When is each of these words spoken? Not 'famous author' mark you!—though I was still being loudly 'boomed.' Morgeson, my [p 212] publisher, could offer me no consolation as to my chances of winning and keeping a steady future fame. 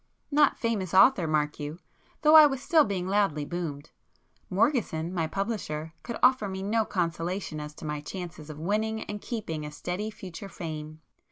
Not 0.31 0.57
'famous 0.57 0.95
author' 0.95 1.27
mark 1.27 1.59
you!—though 1.59 2.33
I 2.35 2.47
was 2.47 2.59
still 2.59 2.83
being 2.83 3.07
loudly 3.07 3.45
'boomed.' 3.45 3.91
Morgeson, 4.49 5.13
my 5.13 5.27
[p 5.27 5.29
212] 5.29 5.31
publisher, 5.31 5.93
could 6.01 6.17
offer 6.23 6.49
me 6.49 6.63
no 6.63 6.85
consolation 6.85 7.59
as 7.59 7.75
to 7.75 7.85
my 7.85 8.01
chances 8.01 8.49
of 8.49 8.57
winning 8.57 9.03
and 9.03 9.21
keeping 9.21 9.63
a 9.63 9.69
steady 9.71 10.09
future 10.09 10.49
fame. 10.49 11.01